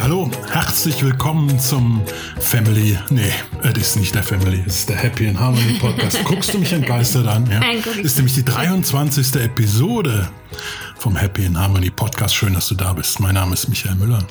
Ja, 0.00 0.04
hallo, 0.04 0.30
herzlich 0.50 1.04
willkommen 1.04 1.58
zum 1.58 2.00
Family. 2.40 2.98
Nee, 3.10 3.34
es 3.62 3.76
ist 3.76 3.96
nicht 3.96 4.14
der 4.14 4.22
Family, 4.22 4.64
es 4.66 4.76
ist 4.76 4.88
der 4.88 4.96
Happy 4.96 5.28
and 5.28 5.38
Harmony 5.38 5.74
Podcast. 5.78 6.18
Guckst 6.24 6.54
du 6.54 6.58
mich 6.58 6.72
entgeistert 6.72 7.26
an? 7.26 7.46
Ja? 7.50 7.60
Nein, 7.60 7.84
ist 8.02 8.16
nämlich 8.16 8.34
die 8.34 8.44
23. 8.46 9.34
Episode 9.42 10.30
vom 10.96 11.16
Happy 11.16 11.44
and 11.44 11.58
Harmony 11.58 11.90
Podcast. 11.90 12.34
Schön, 12.34 12.54
dass 12.54 12.68
du 12.68 12.76
da 12.76 12.94
bist. 12.94 13.20
Mein 13.20 13.34
Name 13.34 13.52
ist 13.52 13.68
Michael 13.68 13.96
Müller. 13.96 14.26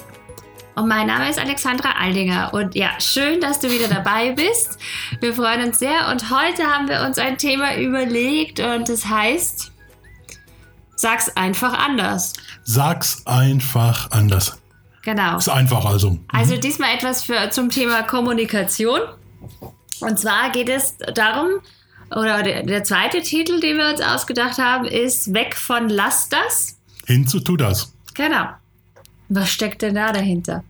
Und 0.73 0.87
mein 0.87 1.05
Name 1.05 1.29
ist 1.29 1.37
Alexandra 1.37 1.91
Aldinger. 2.01 2.51
Und 2.51 2.73
ja, 2.73 2.99
schön, 2.99 3.39
dass 3.39 3.59
du 3.59 3.69
wieder 3.69 3.89
dabei 3.89 4.31
bist. 4.31 4.79
Wir 5.19 5.35
freuen 5.35 5.67
uns 5.67 5.77
sehr. 5.77 6.07
Und 6.09 6.31
heute 6.31 6.63
haben 6.63 6.89
wir 6.89 7.01
uns 7.01 7.19
ein 7.19 7.37
Thema 7.37 7.77
überlegt 7.77 8.59
und 8.59 8.89
es 8.89 9.05
heißt, 9.05 9.71
sag's 10.95 11.29
einfach 11.37 11.77
anders. 11.77 12.33
Sag's 12.63 13.21
einfach 13.27 14.09
anders. 14.09 14.58
Genau. 15.03 15.37
Ist 15.37 15.49
einfach 15.49 15.85
also. 15.85 16.19
Also 16.27 16.57
diesmal 16.57 16.93
etwas 16.95 17.23
für, 17.23 17.49
zum 17.51 17.69
Thema 17.69 18.03
Kommunikation. 18.03 19.01
Und 20.01 20.19
zwar 20.19 20.51
geht 20.51 20.69
es 20.69 20.97
darum, 21.13 21.61
oder 22.11 22.43
der, 22.43 22.63
der 22.63 22.83
zweite 22.83 23.21
Titel, 23.21 23.59
den 23.59 23.77
wir 23.77 23.89
uns 23.89 24.01
ausgedacht 24.01 24.57
haben, 24.57 24.85
ist 24.85 25.33
Weg 25.33 25.55
von 25.55 25.89
Lass 25.89 26.29
das. 26.29 26.77
Hin 27.05 27.27
zu 27.27 27.39
tu 27.39 27.55
das. 27.55 27.93
Genau. 28.13 28.49
Was 29.29 29.51
steckt 29.51 29.81
denn 29.81 29.95
da 29.95 30.11
dahinter? 30.11 30.63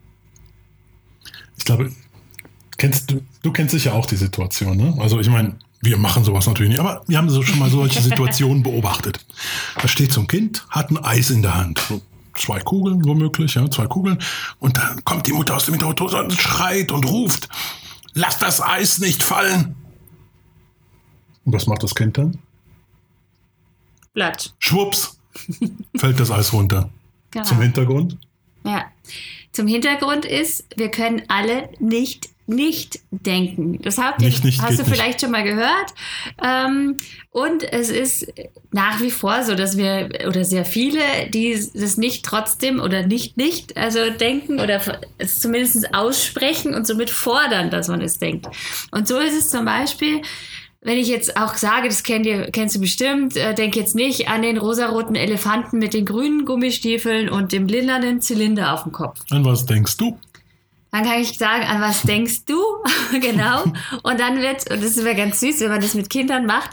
Ich 1.57 1.65
glaube, 1.65 1.91
kennst 2.77 3.11
du, 3.11 3.21
du 3.41 3.51
kennst 3.51 3.71
sicher 3.71 3.93
auch 3.93 4.05
die 4.05 4.15
Situation, 4.15 4.77
ne? 4.77 4.95
Also 4.99 5.19
ich 5.19 5.29
meine, 5.29 5.55
wir 5.81 5.97
machen 5.97 6.23
sowas 6.23 6.45
natürlich 6.45 6.71
nicht, 6.71 6.79
aber 6.79 7.03
wir 7.07 7.17
haben 7.17 7.29
so 7.29 7.41
schon 7.41 7.59
mal 7.59 7.69
solche 7.69 8.01
Situationen 8.09 8.63
beobachtet. 8.63 9.25
Da 9.81 9.87
steht 9.87 10.11
so 10.11 10.21
ein 10.21 10.27
Kind, 10.27 10.65
hat 10.69 10.91
ein 10.91 10.97
Eis 10.97 11.29
in 11.29 11.41
der 11.41 11.55
Hand. 11.55 11.79
So 11.79 12.01
zwei 12.39 12.59
Kugeln 12.59 13.05
womöglich, 13.05 13.55
ja, 13.55 13.69
zwei 13.69 13.87
Kugeln. 13.87 14.19
Und 14.59 14.77
dann 14.77 15.03
kommt 15.03 15.27
die 15.27 15.33
Mutter 15.33 15.55
aus 15.55 15.65
dem 15.65 15.81
Auto 15.83 16.05
und 16.05 16.33
schreit 16.33 16.91
und 16.91 17.05
ruft, 17.05 17.49
lass 18.13 18.37
das 18.39 18.61
Eis 18.61 18.99
nicht 18.99 19.23
fallen. 19.23 19.75
Und 21.45 21.53
was 21.53 21.67
macht 21.67 21.83
das 21.83 21.95
Kind 21.95 22.17
dann? 22.17 22.39
Blatt. 24.13 24.53
Schwupps, 24.59 25.19
fällt 25.95 26.19
das 26.19 26.31
Eis 26.31 26.53
runter. 26.53 26.89
Genau. 27.31 27.45
Zum 27.45 27.61
Hintergrund? 27.61 28.17
Ja. 28.63 28.85
Zum 29.51 29.67
Hintergrund 29.67 30.25
ist, 30.25 30.65
wir 30.75 30.89
können 30.89 31.23
alle 31.27 31.69
nicht 31.79 32.29
nicht 32.49 32.99
denken. 33.11 33.79
Das 33.81 33.97
habt 33.97 34.21
ihr, 34.21 34.27
Nicht, 34.27 34.43
nicht, 34.43 34.61
hast 34.61 34.79
du 34.79 34.83
nicht. 34.83 34.91
vielleicht 34.91 35.21
schon 35.21 35.31
mal 35.31 35.43
gehört. 35.43 35.93
Ähm, 36.43 36.97
und 37.31 37.63
es 37.63 37.89
ist 37.89 38.27
nach 38.71 38.99
wie 39.01 39.11
vor 39.11 39.43
so, 39.43 39.55
dass 39.55 39.77
wir 39.77 40.09
oder 40.27 40.43
sehr 40.43 40.65
viele, 40.65 40.99
die 41.33 41.53
das 41.73 41.97
nicht 41.97 42.25
trotzdem 42.25 42.79
oder 42.79 43.05
nicht 43.05 43.37
nicht, 43.37 43.77
also 43.77 44.09
denken 44.09 44.59
oder 44.59 44.81
es 45.17 45.39
zumindest 45.39 45.93
aussprechen 45.93 46.73
und 46.73 46.87
somit 46.87 47.09
fordern, 47.09 47.69
dass 47.69 47.87
man 47.87 48.01
es 48.01 48.17
denkt. 48.17 48.47
Und 48.91 49.07
so 49.07 49.19
ist 49.19 49.37
es 49.37 49.49
zum 49.49 49.65
Beispiel, 49.65 50.21
wenn 50.81 50.97
ich 50.97 51.07
jetzt 51.09 51.35
auch 51.37 51.55
sage, 51.55 51.89
das 51.89 52.03
kennt 52.03 52.25
ihr, 52.25 52.51
kennst 52.51 52.75
du 52.75 52.79
bestimmt, 52.79 53.35
äh, 53.35 53.53
denk 53.53 53.75
jetzt 53.75 53.95
nicht 53.95 54.29
an 54.29 54.41
den 54.41 54.57
rosaroten 54.57 55.15
Elefanten 55.15 55.77
mit 55.77 55.93
den 55.93 56.05
grünen 56.05 56.45
Gummistiefeln 56.45 57.29
und 57.29 57.51
dem 57.51 57.67
lilanen 57.67 58.21
Zylinder 58.21 58.73
auf 58.73 58.83
dem 58.83 58.91
Kopf. 58.93 59.19
An 59.29 59.43
was 59.43 59.65
denkst 59.65 59.97
du? 59.97 60.17
Dann 60.91 61.03
kann 61.03 61.21
ich 61.21 61.37
sagen, 61.37 61.63
an 61.63 61.81
was 61.81 62.01
denkst 62.01 62.45
du? 62.45 62.59
genau. 63.19 63.63
Und 64.03 64.19
dann 64.19 64.39
wird, 64.39 64.69
und 64.71 64.83
das 64.83 64.91
ist 64.91 64.99
immer 64.99 65.13
ganz 65.13 65.39
süß, 65.39 65.61
wenn 65.61 65.69
man 65.69 65.81
das 65.81 65.93
mit 65.93 66.09
Kindern 66.09 66.45
macht, 66.45 66.71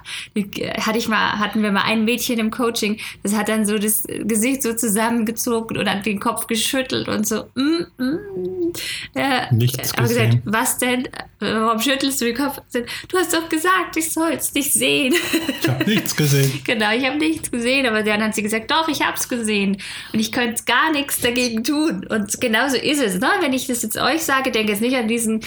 hatte 0.81 0.99
ich 0.99 1.09
mal, 1.09 1.39
hatten 1.39 1.63
wir 1.63 1.71
mal 1.71 1.83
ein 1.83 2.05
Mädchen 2.05 2.39
im 2.39 2.51
Coaching, 2.51 2.99
das 3.23 3.35
hat 3.35 3.49
dann 3.49 3.67
so 3.67 3.79
das 3.79 4.05
Gesicht 4.07 4.63
so 4.63 4.73
zusammengezogen 4.73 5.77
und 5.77 5.89
hat 5.89 6.07
den 6.07 6.21
Kopf 6.21 6.47
geschüttelt 6.47 7.09
und 7.09 7.27
so, 7.27 7.45
mm, 7.55 8.03
mm. 8.03 8.73
Äh, 9.15 9.55
Nichts 9.55 9.93
aber 9.95 10.09
gesagt, 10.09 10.39
was 10.45 10.79
denn? 10.79 11.09
Warum 11.39 11.81
schüttelst 11.81 12.21
du 12.21 12.27
den 12.27 12.37
Kopf? 12.37 12.61
Du 12.73 13.19
hast 13.19 13.33
doch 13.33 13.49
gesagt, 13.49 13.97
ich 13.97 14.11
soll 14.11 14.33
es 14.33 14.53
nicht 14.55 14.73
sehen. 14.73 15.15
Ich 15.63 15.69
habe 15.69 15.85
nichts 15.85 16.17
gesehen. 16.17 16.53
Genau, 16.65 16.93
ich 16.93 17.05
habe 17.05 17.17
nichts 17.17 17.51
gesehen, 17.51 17.87
aber 17.87 18.03
dann 18.03 18.23
hat 18.23 18.35
sie 18.35 18.43
gesagt, 18.43 18.71
doch, 18.71 18.89
ich 18.89 19.03
habe 19.03 19.17
es 19.17 19.29
gesehen 19.29 19.77
und 20.13 20.19
ich 20.19 20.33
könnte 20.33 20.65
gar 20.65 20.91
nichts 20.91 21.21
dagegen 21.21 21.63
tun. 21.63 22.07
Und 22.09 22.41
genauso 22.41 22.77
ist 22.77 23.01
es. 23.01 23.19
Ne? 23.19 23.29
Wenn 23.41 23.53
ich 23.53 23.67
das 23.67 23.83
jetzt 23.83 23.99
euch 24.15 24.23
sage, 24.23 24.51
denke 24.51 24.73
jetzt 24.73 24.81
nicht 24.81 24.97
an 24.97 25.09
diesen, 25.09 25.41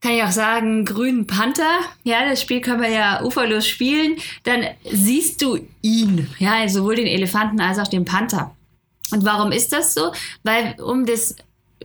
kann 0.00 0.12
ich 0.12 0.22
auch 0.22 0.30
sagen, 0.30 0.84
grünen 0.84 1.26
Panther. 1.26 1.78
Ja, 2.02 2.28
das 2.28 2.42
Spiel 2.42 2.60
können 2.60 2.82
wir 2.82 2.90
ja 2.90 3.22
uferlos 3.22 3.66
spielen. 3.66 4.16
Dann 4.42 4.64
siehst 4.90 5.40
du 5.42 5.58
ihn, 5.82 6.28
ja, 6.38 6.68
sowohl 6.68 6.96
den 6.96 7.06
Elefanten 7.06 7.60
als 7.60 7.78
auch 7.78 7.88
den 7.88 8.04
Panther. 8.04 8.54
Und 9.12 9.24
warum 9.24 9.52
ist 9.52 9.72
das 9.72 9.94
so? 9.94 10.12
Weil 10.42 10.74
um 10.80 11.06
das 11.06 11.36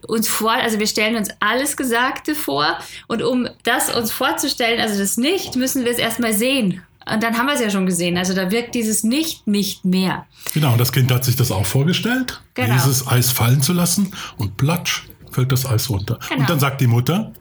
uns 0.07 0.27
vor, 0.27 0.51
also 0.51 0.79
wir 0.79 0.87
stellen 0.87 1.15
uns 1.15 1.29
alles 1.39 1.75
Gesagte 1.75 2.33
vor 2.35 2.77
und 3.07 3.21
um 3.21 3.47
das 3.63 3.93
uns 3.93 4.11
vorzustellen, 4.11 4.79
also 4.79 4.97
das 4.97 5.17
Nicht, 5.17 5.55
müssen 5.55 5.83
wir 5.83 5.91
es 5.91 5.97
erstmal 5.97 6.33
sehen. 6.33 6.81
Und 7.11 7.23
dann 7.23 7.37
haben 7.37 7.47
wir 7.47 7.55
es 7.55 7.61
ja 7.61 7.69
schon 7.69 7.85
gesehen. 7.85 8.17
Also 8.17 8.33
da 8.33 8.51
wirkt 8.51 8.75
dieses 8.75 9.03
Nicht 9.03 9.47
nicht 9.47 9.83
mehr. 9.83 10.25
Genau, 10.53 10.77
das 10.77 10.91
Kind 10.91 11.11
hat 11.11 11.25
sich 11.25 11.35
das 11.35 11.51
auch 11.51 11.65
vorgestellt, 11.65 12.41
Genau. 12.53 12.73
dieses 12.73 13.07
Eis 13.07 13.31
fallen 13.31 13.61
zu 13.61 13.73
lassen 13.73 14.13
und 14.37 14.57
platsch 14.57 15.03
fällt 15.31 15.51
das 15.51 15.65
Eis 15.65 15.89
runter. 15.89 16.19
Genau. 16.27 16.41
Und 16.41 16.49
dann 16.49 16.59
sagt 16.59 16.81
die 16.81 16.87
Mutter, 16.87 17.31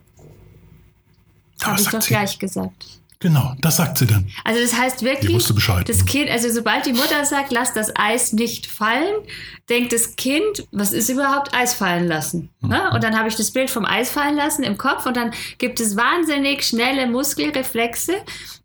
da 1.58 1.66
Habe 1.66 1.78
ich 1.78 1.84
sagt 1.84 1.96
doch 1.96 2.02
sie, 2.02 2.08
gleich 2.14 2.38
gesagt. 2.38 2.86
genau, 3.18 3.54
das 3.60 3.76
sagt 3.76 3.98
sie 3.98 4.06
dann. 4.06 4.30
Also 4.44 4.60
das 4.60 4.78
heißt 4.78 5.02
wirklich, 5.02 5.32
das 5.86 6.04
Kind, 6.06 6.30
also 6.30 6.50
sobald 6.50 6.86
die 6.86 6.92
Mutter 6.92 7.24
sagt, 7.24 7.50
lass 7.52 7.72
das 7.72 7.90
Eis 7.96 8.32
nicht 8.32 8.66
fallen, 8.66 9.22
denkt 9.68 9.92
das 9.92 10.14
Kind, 10.16 10.68
was 10.70 10.92
ist 10.92 11.08
überhaupt 11.08 11.54
Eis 11.54 11.74
fallen 11.74 12.06
lassen? 12.06 12.50
Mhm. 12.60 12.68
Ne? 12.68 12.90
Und 12.92 13.02
dann 13.02 13.18
habe 13.18 13.28
ich 13.28 13.34
das 13.34 13.50
Bild 13.50 13.70
vom 13.70 13.84
Eis 13.84 14.10
fallen 14.10 14.36
lassen 14.36 14.62
im 14.62 14.78
Kopf 14.78 15.06
und 15.06 15.16
dann 15.16 15.32
gibt 15.58 15.80
es 15.80 15.96
wahnsinnig 15.96 16.62
schnelle 16.64 17.06
Muskelreflexe, 17.08 18.14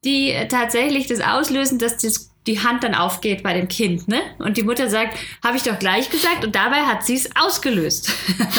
die 0.03 0.35
tatsächlich 0.49 1.07
das 1.07 1.19
auslösen, 1.19 1.79
dass 1.79 1.97
das 1.97 2.32
die 2.47 2.59
Hand 2.59 2.83
dann 2.83 2.93
aufgeht 2.93 3.43
bei 3.43 3.53
dem 3.53 3.67
Kind, 3.67 4.07
ne? 4.07 4.19
Und 4.39 4.57
die 4.57 4.63
Mutter 4.63 4.89
sagt, 4.89 5.17
habe 5.43 5.57
ich 5.57 5.63
doch 5.63 5.79
gleich 5.79 6.09
gesagt, 6.09 6.43
und 6.43 6.55
dabei 6.55 6.81
hat 6.81 7.05
sie 7.05 7.15
es 7.15 7.29
ausgelöst. 7.35 8.11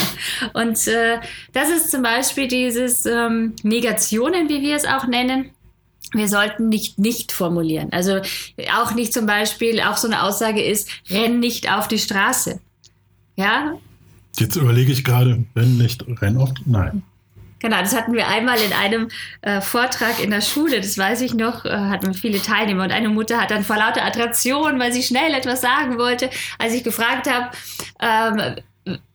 und 0.55 0.87
äh, 0.87 1.19
das 1.53 1.71
ist 1.71 1.91
zum 1.91 2.03
Beispiel 2.03 2.49
dieses 2.49 3.07
ähm, 3.07 3.55
Negationen, 3.63 4.49
wie 4.49 4.63
wir 4.63 4.77
es 4.77 4.85
auch 4.85 5.07
nennen 5.07 5.51
wir 6.13 6.29
sollten 6.29 6.69
nicht 6.69 6.97
nicht 6.97 7.33
formulieren. 7.33 7.89
Also 7.91 8.21
auch 8.73 8.95
nicht 8.95 9.13
zum 9.13 9.27
Beispiel, 9.27 9.81
auch 9.81 9.97
so 9.97 10.07
eine 10.07 10.23
Aussage 10.23 10.63
ist, 10.63 10.89
renn 11.11 11.41
nicht 11.41 11.73
auf 11.73 11.89
die 11.89 11.99
Straße. 11.99 12.61
Ja, 13.35 13.75
Jetzt 14.39 14.57
überlege 14.57 14.93
ich 14.93 15.05
gerade, 15.05 15.45
wenn 15.55 15.77
nicht, 15.77 16.05
renn 16.21 16.37
oft, 16.37 16.63
nein. 16.67 17.03
Genau, 17.65 17.81
das 17.81 17.97
hatten 17.97 18.13
wir 18.13 18.29
einmal 18.29 18.61
in 18.61 18.75
einem 18.75 19.09
äh, 19.41 19.63
Vortrag 19.63 20.23
in 20.23 20.31
der 20.31 20.43
Schule, 20.43 20.83
das 20.83 20.99
weiß 20.99 21.23
ich 21.23 21.33
noch, 21.33 21.65
äh, 21.65 21.71
hatten 21.71 22.07
wir 22.07 22.15
viele 22.15 22.41
Teilnehmer 22.41 22.85
und 22.85 22.93
eine 22.93 23.09
Mutter 23.09 23.41
hat 23.41 23.51
dann 23.51 23.65
vor 23.65 23.77
lauter 23.77 24.05
Attraktion, 24.05 24.79
weil 24.79 24.93
sie 24.93 25.03
schnell 25.03 25.33
etwas 25.33 25.63
sagen 25.63 25.99
wollte, 25.99 26.29
als 26.59 26.75
ich 26.75 26.85
gefragt 26.85 27.29
habe, 27.29 27.51
ähm, 28.01 28.57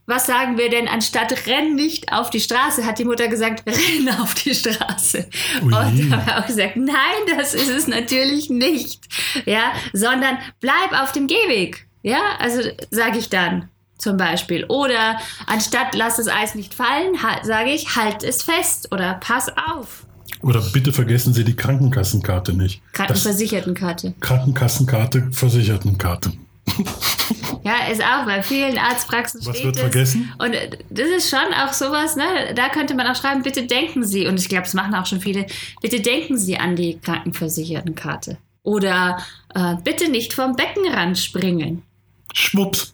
was 0.08 0.26
sagen 0.26 0.58
wir 0.58 0.72
denn 0.72 0.88
anstatt 0.88 1.46
renn 1.46 1.76
nicht 1.76 2.12
auf 2.12 2.32
die 2.32 2.40
Straße, 2.40 2.88
hat 2.88 2.98
die 2.98 3.06
Mutter 3.06 3.28
gesagt, 3.28 3.64
renn 3.68 4.10
auf 4.20 4.34
die 4.34 4.56
Straße. 4.56 5.30
Ui. 5.62 5.66
Und 5.66 5.74
haben 5.76 6.26
wir 6.26 6.40
auch 6.40 6.48
gesagt, 6.48 6.76
nein, 6.76 7.38
das 7.38 7.54
ist 7.54 7.70
es 7.70 7.88
natürlich 7.88 8.50
nicht. 8.50 9.04
Ja, 9.46 9.74
sondern 9.94 10.40
bleib 10.60 11.00
auf 11.00 11.12
dem 11.12 11.28
Gehweg. 11.28 11.86
Ja, 12.02 12.22
also 12.40 12.68
sage 12.90 13.20
ich 13.20 13.30
dann 13.30 13.70
zum 14.00 14.18
Beispiel. 14.18 14.66
Oder 14.66 15.20
anstatt 15.46 15.94
lass 15.94 16.18
das 16.18 16.28
Eis 16.28 16.56
nicht 16.56 16.74
fallen, 16.74 17.22
halt, 17.22 17.46
sage 17.46 17.70
ich, 17.70 17.96
halt 17.96 18.24
es 18.24 18.42
fest 18.42 18.92
oder 18.92 19.16
pass 19.16 19.52
auf. 19.72 20.06
Oder 20.42 20.62
bitte 20.74 20.92
vergessen 20.94 21.34
Sie 21.34 21.44
die 21.44 21.56
Krankenkassenkarte 21.56 22.54
nicht. 22.54 22.82
Krankenversichertenkarte. 22.94 24.14
Krankenkassenkarte, 24.20 25.30
Versichertenkarte. 25.32 26.32
Ja, 27.64 27.92
ist 27.92 28.02
auch 28.02 28.26
bei 28.26 28.42
vielen 28.42 28.78
Arztpraxen 28.78 29.42
Was 29.46 29.56
steht 29.58 29.66
wird 29.66 29.76
es. 29.76 29.82
vergessen? 29.82 30.32
Und 30.40 30.54
äh, 30.54 30.70
das 30.90 31.08
ist 31.10 31.30
schon 31.30 31.54
auch 31.54 31.74
sowas, 31.74 32.16
ne? 32.16 32.24
Da 32.56 32.70
könnte 32.70 32.96
man 32.96 33.06
auch 33.06 33.16
schreiben, 33.16 33.44
bitte 33.44 33.68
denken 33.68 34.04
Sie, 34.04 34.26
und 34.28 34.40
ich 34.40 34.50
glaube, 34.50 34.64
das 34.64 34.74
machen 34.74 34.96
auch 34.96 35.06
schon 35.06 35.20
viele, 35.20 35.46
bitte 35.82 36.00
denken 36.00 36.38
Sie 36.38 36.58
an 36.58 36.76
die 36.76 36.98
Krankenversichertenkarte. 37.00 38.38
Oder 38.64 39.20
äh, 39.54 39.76
bitte 39.84 40.10
nicht 40.10 40.34
vom 40.34 40.56
Beckenrand 40.56 41.18
springen. 41.20 41.84
Schwupps. 42.34 42.94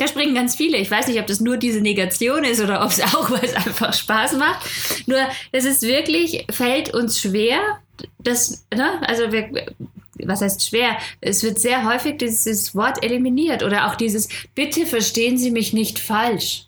Da 0.00 0.08
springen 0.08 0.34
ganz 0.34 0.56
viele. 0.56 0.78
Ich 0.78 0.90
weiß 0.90 1.08
nicht, 1.08 1.20
ob 1.20 1.26
das 1.26 1.40
nur 1.40 1.58
diese 1.58 1.82
Negation 1.82 2.42
ist 2.42 2.58
oder 2.62 2.82
ob 2.82 2.90
es 2.90 3.02
auch, 3.02 3.30
weil 3.30 3.44
es 3.44 3.54
einfach 3.54 3.92
Spaß 3.92 4.32
macht. 4.38 4.66
Nur, 5.06 5.18
es 5.52 5.66
ist 5.66 5.82
wirklich, 5.82 6.46
fällt 6.50 6.94
uns 6.94 7.20
schwer, 7.20 7.58
das, 8.18 8.64
ne? 8.74 9.06
Also 9.06 9.30
wir, 9.30 9.66
was 10.24 10.40
heißt 10.40 10.66
schwer? 10.66 10.96
Es 11.20 11.42
wird 11.42 11.58
sehr 11.58 11.84
häufig 11.84 12.16
dieses 12.16 12.74
Wort 12.74 13.04
eliminiert 13.04 13.62
oder 13.62 13.88
auch 13.88 13.94
dieses, 13.94 14.30
bitte 14.54 14.86
verstehen 14.86 15.36
Sie 15.36 15.50
mich 15.50 15.74
nicht 15.74 15.98
falsch. 15.98 16.64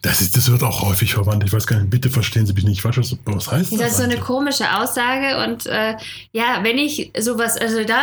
Das, 0.00 0.22
ist, 0.22 0.34
das 0.34 0.50
wird 0.50 0.62
auch 0.62 0.80
häufig 0.80 1.12
verwandt. 1.12 1.44
Ich 1.44 1.52
weiß 1.52 1.66
gar 1.66 1.80
nicht, 1.80 1.90
bitte 1.90 2.08
verstehen 2.08 2.46
Sie 2.46 2.54
mich 2.54 2.64
nicht 2.64 2.80
falsch. 2.80 2.96
Was, 2.96 3.14
was 3.26 3.52
heißt 3.52 3.72
das? 3.72 3.78
Das 3.78 3.90
ist 3.90 3.98
so 3.98 4.04
eine 4.04 4.18
komische 4.18 4.74
Aussage 4.74 5.44
und 5.44 5.66
äh, 5.66 5.96
ja, 6.32 6.60
wenn 6.62 6.78
ich 6.78 7.12
sowas, 7.18 7.58
also 7.58 7.84
da 7.84 8.00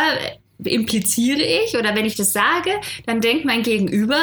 impliziere 0.64 1.42
ich 1.42 1.76
oder 1.76 1.94
wenn 1.94 2.04
ich 2.04 2.16
das 2.16 2.32
sage, 2.32 2.70
dann 3.06 3.20
denkt 3.20 3.44
mein 3.44 3.62
Gegenüber, 3.62 4.20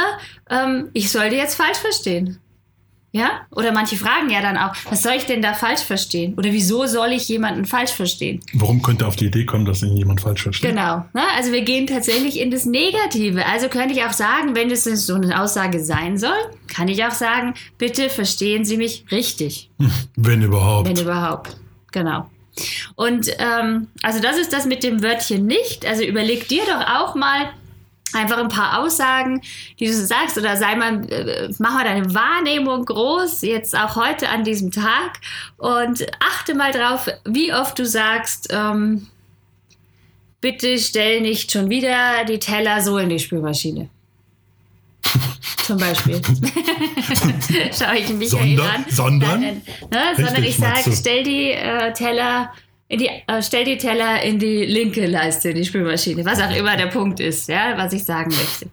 ähm, 0.50 0.90
ich 0.94 1.12
sollte 1.12 1.36
jetzt 1.36 1.56
falsch 1.56 1.78
verstehen. 1.78 2.40
Ja? 3.12 3.42
Oder 3.52 3.72
manche 3.72 3.96
fragen 3.96 4.30
ja 4.30 4.42
dann 4.42 4.56
auch, 4.56 4.76
was 4.90 5.02
soll 5.02 5.14
ich 5.14 5.26
denn 5.26 5.42
da 5.42 5.54
falsch 5.54 5.82
verstehen? 5.82 6.36
Oder 6.36 6.52
wieso 6.52 6.86
soll 6.86 7.12
ich 7.12 7.28
jemanden 7.28 7.66
falsch 7.66 7.92
verstehen? 7.92 8.40
Warum 8.54 8.84
könnte 8.84 9.08
auf 9.08 9.16
die 9.16 9.26
Idee 9.26 9.46
kommen, 9.46 9.66
dass 9.66 9.82
ihn 9.82 9.98
jemand 9.98 10.22
falsch 10.22 10.44
versteht? 10.44 10.70
Genau. 10.70 11.06
Ne? 11.14 11.24
Also 11.36 11.52
wir 11.52 11.64
gehen 11.64 11.88
tatsächlich 11.88 12.40
in 12.40 12.52
das 12.52 12.66
Negative. 12.66 13.46
Also 13.48 13.68
könnte 13.68 13.96
ich 13.96 14.04
auch 14.04 14.14
sagen, 14.14 14.56
wenn 14.56 14.70
es 14.70 14.84
so 14.84 15.16
eine 15.16 15.42
Aussage 15.42 15.80
sein 15.80 16.20
soll, 16.20 16.38
kann 16.68 16.88
ich 16.88 17.04
auch 17.04 17.12
sagen, 17.12 17.56
bitte 17.80 18.10
verstehen 18.10 18.64
Sie 18.64 18.78
mich 18.78 19.06
richtig. 19.12 19.72
Wenn 20.16 20.44
überhaupt. 20.44 20.88
Wenn 20.88 20.98
überhaupt. 20.98 21.58
Genau. 21.92 22.30
Und 22.96 23.30
ähm, 23.40 23.88
also 24.04 24.22
das 24.22 24.38
ist 24.38 24.54
das 24.54 24.66
mit 24.66 24.84
dem 24.84 25.02
Wörtchen 25.02 25.46
nicht. 25.46 25.86
Also 25.86 26.04
überleg 26.04 26.48
dir 26.48 26.64
doch 26.66 26.86
auch 26.88 27.16
mal, 27.16 27.50
einfach 28.14 28.38
ein 28.38 28.48
paar 28.48 28.80
Aussagen, 28.80 29.42
die 29.80 29.86
du 29.86 29.94
sagst, 29.94 30.38
oder 30.38 30.58
sei 30.58 30.76
mal, 30.76 31.10
äh, 31.12 31.54
mach 31.60 31.74
mal 31.74 31.84
deine 31.84 32.14
Wahrnehmung 32.14 32.86
groß, 32.86 33.42
jetzt 33.44 33.78
auch 33.78 33.96
heute 33.96 34.30
an 34.30 34.44
diesem 34.44 34.72
Tag 34.72 35.20
und 35.58 36.06
achte 36.20 36.56
mal 36.56 36.72
drauf, 36.72 37.08
wie 37.26 37.54
oft 37.54 37.78
du 37.78 37.86
sagst, 37.86 38.48
ähm, 38.52 39.08
bitte 40.42 40.78
stell 40.78 41.22
nicht 41.22 41.52
schon 41.52 41.70
wieder 41.70 42.26
die 42.26 42.40
Teller 42.40 42.82
so 42.82 42.98
in 42.98 43.10
die 43.10 43.20
Spülmaschine. 43.20 43.90
Zum 45.64 45.78
Beispiel. 45.78 46.22
Schau 47.72 47.94
ich 47.94 48.10
mich 48.10 48.30
Sonder, 48.30 48.74
an. 48.74 48.86
Sondern? 48.90 49.42
Nein, 49.42 49.62
ne? 49.92 50.00
sondern 50.16 50.44
ich 50.44 50.58
sage, 50.58 50.92
stell 50.94 51.24
die 51.24 51.52
äh, 51.52 51.94
Teller 51.94 52.52
die, 52.92 53.08
äh, 53.08 53.44
stell 53.44 53.66
die 53.66 53.78
Teller 53.78 54.24
in 54.24 54.40
die 54.40 54.66
linke 54.66 55.06
Leiste, 55.06 55.50
in 55.50 55.56
die 55.58 55.66
Spülmaschine, 55.66 56.26
was 56.26 56.42
auch 56.42 56.56
immer 56.56 56.76
der 56.76 56.88
Punkt 56.88 57.20
ist, 57.20 57.48
ja, 57.48 57.78
was 57.78 57.94
ich 57.94 58.04
sagen 58.04 58.32
möchte. 58.32 58.68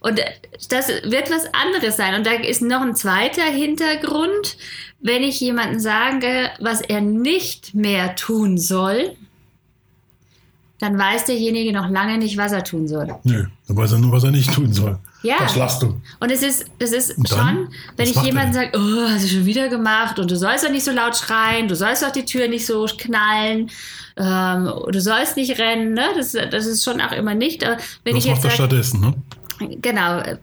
Und 0.00 0.18
äh, 0.18 0.24
das 0.70 0.88
wird 0.88 1.30
was 1.30 1.52
anderes 1.52 1.96
sein. 1.96 2.14
Und 2.14 2.26
da 2.26 2.32
ist 2.32 2.62
noch 2.62 2.80
ein 2.80 2.96
zweiter 2.96 3.44
Hintergrund, 3.44 4.56
wenn 5.00 5.22
ich 5.22 5.40
jemandem 5.40 5.80
sage, 5.80 6.50
was 6.60 6.80
er 6.80 7.02
nicht 7.02 7.74
mehr 7.74 8.16
tun 8.16 8.56
soll, 8.56 9.14
dann 10.78 10.96
weiß 10.96 11.24
derjenige 11.24 11.72
noch 11.72 11.88
lange 11.88 12.18
nicht, 12.18 12.36
was 12.36 12.52
er 12.52 12.62
tun 12.62 12.86
soll. 12.86 13.14
Nö, 13.24 13.46
dann 13.66 13.76
weiß 13.76 13.92
er 13.92 13.98
nur, 13.98 14.12
was 14.12 14.24
er 14.24 14.30
nicht 14.30 14.52
tun 14.52 14.72
soll. 14.72 14.98
Ja. 15.22 15.36
Das 15.40 15.56
lasst 15.56 15.82
du. 15.82 16.00
Und 16.20 16.30
es 16.30 16.42
ist, 16.42 16.66
das 16.78 16.92
ist 16.92 17.16
dann? 17.16 17.26
schon, 17.26 17.68
wenn 17.96 18.08
ich 18.08 18.14
macht 18.14 18.26
jemanden 18.26 18.52
sage, 18.52 18.70
oh, 18.74 19.08
hast 19.08 19.24
du 19.24 19.28
schon 19.28 19.46
wieder 19.46 19.68
gemacht 19.68 20.18
und 20.20 20.30
du 20.30 20.36
sollst 20.36 20.64
doch 20.64 20.70
nicht 20.70 20.84
so 20.84 20.92
laut 20.92 21.16
schreien, 21.16 21.66
du 21.66 21.74
sollst 21.74 22.04
doch 22.04 22.12
die 22.12 22.24
Tür 22.24 22.46
nicht 22.46 22.64
so 22.64 22.86
knallen, 22.86 23.70
ähm, 24.16 24.72
du 24.90 25.00
sollst 25.00 25.36
nicht 25.36 25.58
rennen, 25.58 25.94
ne? 25.94 26.06
Das, 26.16 26.32
das 26.32 26.66
ist 26.66 26.84
schon 26.84 27.00
auch 27.00 27.12
immer 27.12 27.34
nicht. 27.34 27.64
Aber 27.64 27.78
wenn 28.04 28.14
Was 28.14 28.24
ich 28.24 28.30
jetzt 28.30 28.44
macht 28.44 28.44
er 28.44 28.50
stattdessen, 28.52 29.00
ne? 29.00 29.14
genau. 29.80 30.20
äh, 30.20 30.36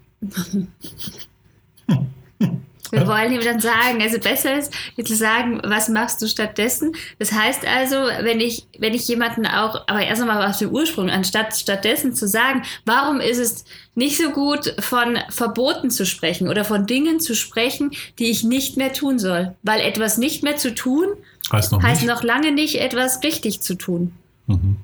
Wir 2.91 3.07
wollen 3.07 3.31
ihm 3.31 3.41
dann 3.41 3.59
sagen, 3.59 4.01
also 4.01 4.19
besser 4.19 4.57
ist, 4.57 4.71
jetzt 4.95 5.09
zu 5.09 5.15
sagen, 5.15 5.61
was 5.63 5.89
machst 5.89 6.21
du 6.21 6.27
stattdessen? 6.27 6.93
Das 7.19 7.31
heißt 7.31 7.65
also, 7.65 7.95
wenn 7.95 8.39
ich, 8.39 8.67
wenn 8.79 8.93
ich 8.93 9.07
jemanden 9.07 9.45
auch, 9.45 9.87
aber 9.87 10.01
erst 10.01 10.21
einmal 10.21 10.47
auf 10.47 10.57
den 10.57 10.71
Ursprung, 10.71 11.09
anstatt 11.09 11.55
stattdessen 11.55 12.13
zu 12.13 12.27
sagen, 12.27 12.63
warum 12.85 13.19
ist 13.19 13.39
es 13.39 13.65
nicht 13.95 14.17
so 14.17 14.29
gut, 14.31 14.75
von 14.79 15.17
Verboten 15.29 15.89
zu 15.89 16.05
sprechen 16.05 16.47
oder 16.47 16.65
von 16.65 16.85
Dingen 16.85 17.19
zu 17.19 17.35
sprechen, 17.35 17.91
die 18.19 18.25
ich 18.25 18.43
nicht 18.43 18.77
mehr 18.77 18.93
tun 18.93 19.19
soll? 19.19 19.55
Weil 19.63 19.81
etwas 19.81 20.17
nicht 20.17 20.43
mehr 20.43 20.57
zu 20.57 20.73
tun, 20.73 21.07
Heißt 21.51 21.71
noch 21.71 21.81
heißt 21.81 22.05
noch 22.05 22.23
lange 22.23 22.51
nicht, 22.51 22.79
etwas 22.81 23.23
richtig 23.23 23.61
zu 23.61 23.75
tun. 23.75 24.13
Mhm. 24.47 24.77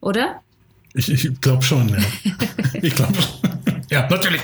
Oder? 0.00 0.40
Ich, 0.94 1.10
ich 1.10 1.40
glaube 1.40 1.62
schon, 1.62 1.88
ja. 1.88 1.98
ich 2.82 2.94
glaube 2.94 3.14
schon. 3.14 3.45
Ja, 3.90 4.08
natürlich. 4.08 4.42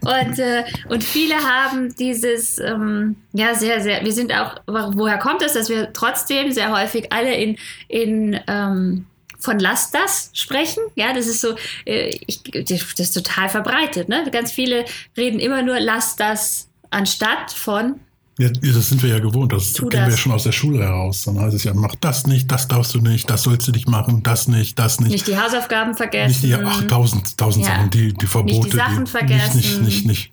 Und, 0.00 0.38
äh, 0.38 0.64
und 0.88 1.04
viele 1.04 1.36
haben 1.36 1.94
dieses, 1.96 2.58
ähm, 2.58 3.16
ja, 3.32 3.54
sehr, 3.54 3.80
sehr, 3.80 4.04
wir 4.04 4.12
sind 4.12 4.32
auch, 4.32 4.56
woher 4.66 5.18
kommt 5.18 5.42
es, 5.42 5.52
dass 5.52 5.68
wir 5.68 5.92
trotzdem 5.92 6.52
sehr 6.52 6.72
häufig 6.72 7.12
alle 7.12 7.34
in, 7.34 7.58
in 7.88 8.40
ähm, 8.46 9.06
von 9.38 9.58
Lass 9.58 9.90
das 9.90 10.30
sprechen. 10.32 10.82
Ja, 10.94 11.12
das 11.12 11.26
ist 11.26 11.40
so, 11.40 11.56
äh, 11.84 12.16
ich, 12.26 12.42
das 12.42 12.98
ist 12.98 13.12
total 13.12 13.48
verbreitet. 13.48 14.08
Ne? 14.08 14.24
Ganz 14.30 14.52
viele 14.52 14.84
reden 15.16 15.40
immer 15.40 15.62
nur 15.62 15.80
Lass 15.80 16.16
das 16.16 16.68
anstatt 16.90 17.52
von 17.52 18.00
Ja, 18.38 18.48
das 18.48 18.88
sind 18.88 19.02
wir 19.02 19.10
ja 19.10 19.18
gewohnt. 19.18 19.52
Das 19.52 19.72
Tu 19.74 19.86
kennen 19.88 20.06
wir 20.06 20.10
das. 20.12 20.20
schon 20.20 20.32
aus 20.32 20.44
der 20.44 20.52
Schule 20.52 20.82
heraus. 20.82 21.24
Dann 21.24 21.38
heißt 21.38 21.54
es 21.54 21.64
ja, 21.64 21.74
mach 21.74 21.94
das 21.96 22.26
nicht, 22.26 22.50
das 22.50 22.66
darfst 22.66 22.94
du 22.94 23.00
nicht, 23.00 23.28
das 23.28 23.42
sollst 23.42 23.68
du 23.68 23.72
nicht 23.72 23.88
machen, 23.88 24.22
das 24.22 24.48
nicht, 24.48 24.78
das 24.78 25.00
nicht. 25.00 25.12
nicht 25.12 25.26
die 25.26 25.36
Hausaufgaben 25.36 25.94
vergessen. 25.94 26.28
Nicht 26.28 26.42
die, 26.42 26.54
ach, 26.54 26.82
tausend, 26.88 27.36
tausend 27.36 27.66
Ja. 27.66 27.76
Sachen, 27.76 27.90
die, 27.90 28.14
die 28.14 28.26
Verbote. 28.26 28.76
Sachen 28.76 29.04
die, 29.04 29.10
vergessen. 29.10 29.56
Nicht, 29.56 29.80
nicht, 29.80 29.82
nicht, 29.82 30.06
nicht. 30.06 30.32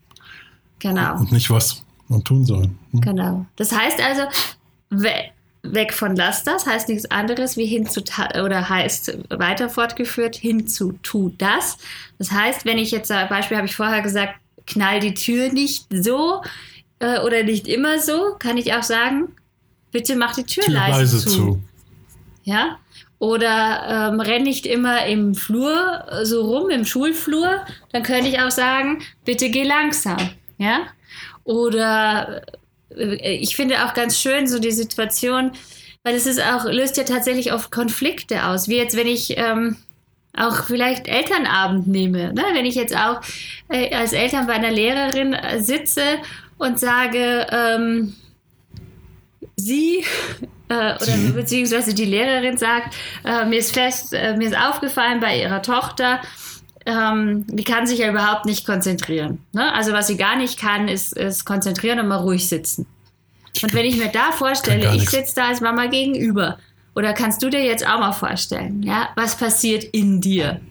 Genau. 0.80 1.18
Und 1.18 1.32
nicht, 1.34 1.50
was 1.50 1.84
man 2.08 2.24
tun 2.24 2.46
soll. 2.46 2.70
Hm? 2.92 3.02
Genau. 3.02 3.46
Das 3.58 3.72
heißt 3.72 4.00
also, 4.02 4.24
we 4.90 5.12
weg 5.62 5.94
von 5.94 6.16
lass 6.16 6.46
das 6.46 6.66
heißt 6.66 6.88
nichts 6.88 7.12
anderes 7.12 7.58
wie 7.58 7.66
hin 7.66 7.86
zu 7.86 8.02
oder 8.42 8.70
heißt 8.70 9.18
weiter 9.30 9.70
fortgeführt 9.70 10.38
hin 10.38 10.68
zu 10.68 10.94
tu 11.04 11.34
das. 11.38 11.78
Das 12.18 12.32
heißt, 12.32 12.64
wenn 12.66 12.78
ich 12.78 12.92
jetzt, 12.92 13.12
äh, 13.12 13.26
Beispiel 13.28 13.58
habe 13.58 13.68
ich 13.68 13.76
vorher 13.76 14.02
gesagt, 14.02 14.36
knall 14.66 15.02
die 15.02 15.14
Tür 15.14 15.52
nicht 15.52 15.86
so 15.92 16.42
äh, 17.00 17.20
oder 17.20 17.44
nicht 17.44 17.68
immer 17.68 18.00
so, 18.00 18.36
kann 18.40 18.58
ich 18.58 18.74
auch 18.74 18.84
sagen, 18.84 19.36
bitte 19.92 20.16
mach 20.16 20.36
die 20.36 20.44
Tür, 20.44 20.64
Tür 20.64 20.74
leise, 20.74 21.00
leise 21.00 21.18
zu. 21.20 21.30
zu. 21.30 21.64
Ja? 22.44 22.78
Oder 23.20 24.12
ähm, 24.12 24.20
renn 24.22 24.44
nicht 24.44 24.66
immer 24.66 25.06
im 25.06 25.36
Flur 25.36 26.06
äh, 26.10 26.26
so 26.26 26.42
rum, 26.46 26.70
im 26.70 26.86
Schulflur. 26.86 27.62
Dann 27.92 28.04
könnte 28.04 28.30
ich 28.30 28.40
auch 28.40 28.52
sagen, 28.52 29.02
bitte 29.26 29.50
geh 29.50 29.64
langsam. 29.64 30.18
Ja? 30.58 30.88
Oder 31.44 32.44
äh, 32.96 33.38
ich 33.38 33.56
finde 33.56 33.86
auch 33.86 33.94
ganz 33.94 34.18
schön 34.18 34.48
so 34.48 34.60
die 34.60 34.72
Situation, 34.72 35.52
weil 36.04 36.16
es 36.16 36.26
ist 36.26 36.42
auch, 36.42 36.66
löst 36.66 36.96
ja 36.98 37.04
tatsächlich 37.04 37.52
oft 37.52 37.72
Konflikte 37.72 38.46
aus. 38.46 38.70
Wie 38.70 38.78
jetzt, 38.78 38.96
wenn 38.96 39.08
ich 39.08 39.38
ähm, 39.38 39.76
auch 40.36 40.66
vielleicht 40.66 41.08
Elternabend 41.08 41.88
nehme. 41.88 42.34
Ne? 42.34 42.44
Wenn 42.54 42.66
ich 42.66 42.76
jetzt 42.76 42.96
auch 42.96 43.22
äh, 43.70 43.94
als 43.94 44.14
Eltern 44.14 44.48
bei 44.48 44.54
einer 44.54 44.72
Lehrerin 44.72 45.34
äh, 45.34 45.62
sitze 45.62 46.04
und 46.60 46.80
sage, 46.80 47.48
ähm, 47.52 48.16
sie 49.56 50.06
äh, 50.70 50.96
oder 50.96 51.06
Sie? 51.06 51.32
beziehungsweise 51.32 51.94
die 51.94 52.06
Lehrerin 52.06 52.58
sagt, 52.58 52.96
äh, 53.26 53.46
mir 53.46 53.60
ist 53.60 53.74
fest, 53.74 54.14
äh, 54.14 54.38
mir 54.38 54.48
ist 54.48 54.58
aufgefallen 54.58 55.20
bei 55.20 55.40
ihrer 55.40 55.62
Tochter, 55.62 56.22
ähm, 56.86 57.46
die 57.48 57.64
kann 57.64 57.88
sich 57.88 58.00
ja 58.00 58.10
überhaupt 58.10 58.46
nicht 58.46 58.66
konzentrieren. 58.66 59.44
Ne? 59.52 59.74
Also 59.74 59.92
was 59.92 60.08
sie 60.08 60.18
gar 60.18 60.36
nicht 60.38 60.60
kann, 60.60 60.88
ist, 60.88 61.14
ist 61.14 61.46
konzentrieren 61.46 62.00
und 62.00 62.08
mal 62.08 62.18
ruhig 62.18 62.48
sitzen. 62.48 62.86
Und 63.62 63.74
wenn 63.74 63.86
ich 63.86 63.98
mir 63.98 64.10
da 64.10 64.32
vorstelle, 64.32 64.96
ich 64.96 65.10
sitze 65.10 65.36
da 65.36 65.48
als 65.48 65.60
Mama 65.60 65.88
gegenüber, 65.88 66.58
oder 66.96 67.14
kannst 67.14 67.42
du 67.44 67.50
dir 67.50 67.64
jetzt 67.64 67.86
auch 67.88 68.00
mal 68.00 68.12
vorstellen, 68.12 68.84
ja, 68.84 69.10
was 69.16 69.38
passiert 69.38 69.84
in 69.84 70.22
dir? 70.22 70.62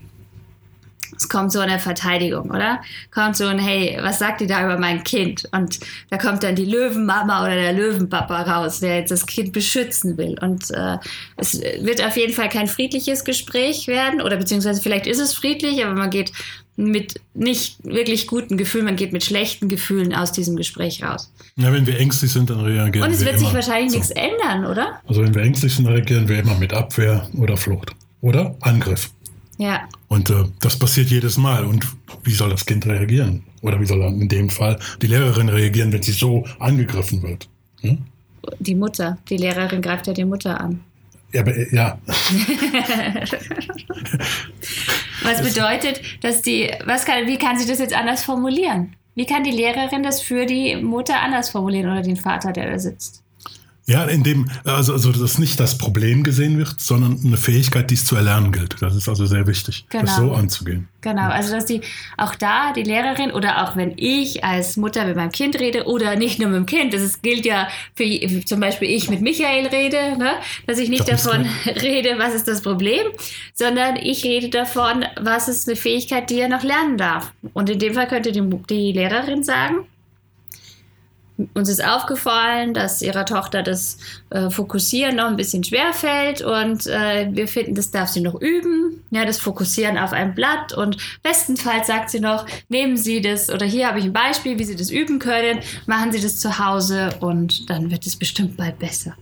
Es 1.18 1.28
kommt 1.28 1.52
so 1.52 1.58
eine 1.58 1.78
Verteidigung, 1.78 2.50
oder? 2.50 2.80
Kommt 3.12 3.37
so 3.37 3.46
ein, 3.46 3.58
hey, 3.58 3.98
was 4.00 4.18
sagt 4.18 4.40
ihr 4.40 4.46
da 4.46 4.64
über 4.64 4.78
mein 4.78 5.04
Kind? 5.04 5.48
Und 5.52 5.80
da 6.10 6.16
kommt 6.16 6.42
dann 6.42 6.54
die 6.54 6.64
Löwenmama 6.64 7.42
oder 7.44 7.54
der 7.54 7.72
Löwenpapa 7.72 8.42
raus, 8.42 8.80
der 8.80 8.98
jetzt 8.98 9.10
das 9.10 9.26
Kind 9.26 9.52
beschützen 9.52 10.16
will. 10.16 10.37
Und 10.40 10.70
äh, 10.70 10.98
es 11.37 11.60
wird 11.60 12.04
auf 12.04 12.16
jeden 12.16 12.32
Fall 12.32 12.48
kein 12.48 12.68
friedliches 12.68 13.25
Gespräch 13.25 13.88
werden, 13.88 14.22
oder 14.22 14.37
beziehungsweise 14.37 14.80
vielleicht 14.80 15.06
ist 15.06 15.18
es 15.18 15.34
friedlich, 15.34 15.84
aber 15.84 15.94
man 15.94 16.10
geht 16.10 16.32
mit 16.76 17.20
nicht 17.34 17.84
wirklich 17.84 18.28
guten 18.28 18.56
Gefühlen, 18.56 18.84
man 18.84 18.94
geht 18.94 19.12
mit 19.12 19.25
schlechten 19.25 19.68
Gefühlen 19.68 20.14
aus 20.14 20.30
diesem 20.30 20.54
Gespräch 20.54 21.02
raus. 21.02 21.32
Ja, 21.56 21.72
wenn 21.72 21.87
wir 21.88 21.98
ängstlich 21.98 22.32
sind, 22.32 22.50
dann 22.50 22.60
reagieren 22.60 23.08
Und 23.08 23.12
es 23.12 23.20
wir 23.20 23.26
wird 23.26 23.40
sich 23.40 23.52
wahrscheinlich 23.52 23.90
so. 23.90 23.98
nichts 23.98 24.12
ändern, 24.12 24.64
oder? 24.64 25.00
Also 25.08 25.22
wenn 25.22 25.34
wir 25.34 25.42
ängstlich 25.42 25.75
sind, 25.75 25.88
reagieren 25.88 26.28
wir 26.28 26.38
immer 26.38 26.54
mit 26.54 26.72
Abwehr 26.72 27.28
oder 27.37 27.56
Flucht. 27.56 27.90
Oder 28.20 28.56
Angriff. 28.60 29.10
Ja, 29.59 29.88
Und 30.07 30.31
äh, 30.31 30.45
das 30.61 30.79
passiert 30.79 31.11
jedes 31.11 31.37
Mal. 31.37 31.65
Und 31.65 31.87
wie 32.23 32.33
soll 32.33 32.50
das 32.50 32.65
Kind 32.65 32.87
reagieren? 32.87 33.43
Oder 33.61 33.81
wie 33.81 33.87
soll 33.87 33.99
dann 34.00 34.21
in 34.21 34.29
dem 34.29 34.50
Fall 34.50 34.79
die 35.03 35.09
Lehrerin 35.09 35.49
reagieren, 35.49 35.93
wenn 35.93 36.03
sie 36.03 36.12
so 36.12 36.45
angegriffen 36.59 37.23
wird? 37.23 37.49
Hm? 37.81 37.99
die 38.59 38.75
Mutter, 38.75 39.19
die 39.29 39.37
Lehrerin 39.37 39.83
greift 39.83 40.07
ja 40.07 40.12
die 40.12 40.25
Mutter 40.25 40.59
an. 40.61 40.81
Ja, 41.33 41.43
aber, 41.43 41.55
äh, 41.57 41.75
ja, 41.75 41.99
Was 45.23 45.43
bedeutet, 45.43 46.00
dass 46.23 46.43
die, 46.43 46.71
was 46.85 47.05
kann, 47.05 47.27
wie 47.27 47.37
kann 47.37 47.59
sie 47.59 47.67
das 47.67 47.81
jetzt 47.81 47.95
anders 47.95 48.25
formulieren? 48.25 48.95
Wie 49.15 49.27
kann 49.27 49.45
die 49.45 49.50
Lehrerin 49.50 50.03
das 50.03 50.23
für 50.23 50.47
die 50.47 50.77
Mutter 50.77 51.21
anders 51.21 51.50
formulieren 51.50 51.91
oder 51.91 52.00
den 52.03 52.17
Vater, 52.17 52.53
der 52.53 52.71
da 52.71 52.79
sitzt? 52.79 53.23
Ja, 53.88 54.04
in 54.04 54.23
dem, 54.23 54.50
also, 54.64 54.92
also 54.92 55.12
dass 55.12 55.38
nicht 55.38 55.59
das 55.59 55.78
Problem 55.78 56.23
gesehen 56.23 56.59
wird, 56.59 56.78
sondern 56.78 57.18
eine 57.25 57.38
Fähigkeit, 57.38 57.88
die 57.90 57.95
es 57.95 58.04
zu 58.04 58.16
erlernen 58.16 58.52
gilt. 58.52 58.76
Das 58.80 58.95
ist 58.95 59.09
also 59.09 59.25
sehr 59.25 59.47
wichtig, 59.47 59.87
das 59.90 60.02
Genau. 60.02 60.28
so 60.28 60.35
anzugehen. 60.35 60.88
Genau, 61.00 61.28
also 61.30 61.54
dass 61.54 61.64
die 61.64 61.80
auch 62.18 62.35
da 62.35 62.73
die 62.75 62.83
Lehrerin 62.83 63.30
oder 63.30 63.62
auch 63.62 63.76
wenn 63.76 63.95
ich 63.97 64.45
als 64.45 64.76
Mutter 64.76 65.07
mit 65.07 65.16
meinem 65.16 65.33
Kind 65.33 65.59
rede 65.59 65.87
oder 65.87 66.16
nicht 66.16 66.38
nur 66.38 66.49
mit 66.50 66.57
dem 66.59 66.66
Kind, 66.66 66.92
das 66.92 67.00
ist, 67.00 67.23
gilt 67.23 67.47
ja 67.47 67.68
für, 67.95 68.04
für 68.04 68.45
zum 68.45 68.61
Beispiel 68.61 68.90
ich 68.90 69.09
mit 69.09 69.23
Michael 69.23 69.68
rede, 69.68 70.18
ne? 70.18 70.33
dass 70.66 70.78
ich 70.78 70.90
nicht 70.90 71.09
Das 71.09 71.23
davon 71.23 71.47
rede, 71.66 72.18
was 72.18 72.35
ist 72.35 72.47
das 72.47 72.61
Problem, 72.61 73.07
sondern 73.54 73.97
ich 73.97 74.23
rede 74.23 74.50
davon, 74.50 75.07
was 75.18 75.49
ist 75.49 75.66
eine 75.66 75.76
Fähigkeit, 75.76 76.28
die 76.28 76.40
er 76.40 76.49
noch 76.49 76.62
lernen 76.62 76.99
darf. 76.99 77.33
Und 77.54 77.71
in 77.71 77.78
dem 77.78 77.95
Fall 77.95 78.07
könnte 78.07 78.33
die, 78.33 78.42
die 78.68 78.92
Lehrerin 78.92 79.42
sagen, 79.42 79.87
uns 81.54 81.68
ist 81.68 81.85
aufgefallen, 81.85 82.75
dass 82.75 83.00
ihrer 83.00 83.25
Tochter 83.25 83.62
das 83.62 83.99
äh, 84.30 84.50
Fokussieren 84.50 85.16
noch 85.16 85.26
ein 85.26 85.37
bisschen 85.37 85.62
schwer 85.62 85.92
fällt 85.92 86.42
und 86.42 86.87
äh, 86.87 87.28
wir 87.30 87.47
finden, 87.47 87.75
das 87.75 87.90
darf 87.90 88.09
sie 88.09 88.21
noch 88.21 88.40
üben. 88.40 89.04
Ja, 89.11 89.25
das 89.25 89.38
Fokussieren 89.38 89.99
auf 89.99 90.12
ein 90.12 90.35
Blatt 90.35 90.73
und 90.73 90.97
bestenfalls 91.23 91.87
sagt 91.87 92.11
sie 92.11 92.21
noch, 92.21 92.45
nehmen 92.68 92.97
Sie 92.97 93.21
das 93.21 93.50
oder 93.50 93.64
hier 93.66 93.87
habe 93.88 94.00
ich 94.00 94.07
ein 94.07 94.12
Beispiel, 94.12 94.59
wie 94.59 94.64
Sie 94.64 94.76
das 94.76 94.90
üben 94.90 95.18
können, 95.18 95.61
machen 95.87 96.11
Sie 96.12 96.21
das 96.21 96.38
zu 96.40 96.59
Hause 96.59 97.11
und 97.21 97.71
dann 97.71 97.90
wird 97.90 98.07
es 98.07 98.16
bestimmt 98.16 98.57
bald 98.57 98.78
besser. 98.78 99.14